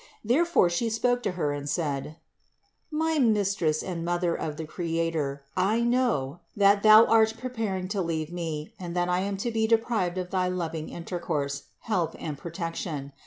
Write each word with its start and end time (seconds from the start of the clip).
Therefore 0.25 0.67
She 0.67 0.89
spoke 0.89 1.21
to 1.21 1.33
Her 1.33 1.51
and 1.51 1.69
said: 1.69 2.15
"My 2.89 3.19
Mistress 3.19 3.83
and 3.83 4.03
Mother 4.03 4.33
of 4.33 4.57
the 4.57 4.65
Creator, 4.65 5.43
I 5.55 5.81
know, 5.81 6.39
that 6.57 6.81
Thou 6.81 7.05
art 7.05 7.35
preparing 7.37 7.87
to 7.89 8.01
leave 8.01 8.33
me 8.33 8.73
and 8.79 8.95
that 8.95 9.09
I 9.09 9.19
am 9.19 9.37
to 9.37 9.51
be 9.51 9.67
deprived 9.67 10.17
of 10.17 10.31
thy 10.31 10.47
loving 10.47 10.89
intercourse, 10.89 11.65
help 11.81 12.15
and 12.17 12.35
protection. 12.35 13.11